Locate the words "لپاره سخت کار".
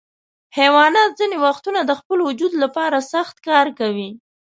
2.63-3.67